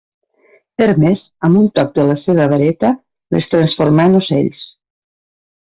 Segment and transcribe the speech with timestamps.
[0.85, 2.91] Hermes, amb un toc de la seva vareta,
[3.37, 4.69] les transformà en ocells.